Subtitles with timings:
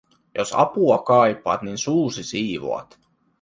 [0.37, 2.99] -Jos apua kaipaat, niin suusi siivoat.